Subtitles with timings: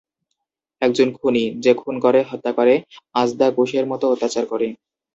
[0.81, 2.73] একজন খুনী, যে খুন করে, হত্যা করে,
[3.13, 4.67] আজদা-কুশের মত অত্যাচার করে।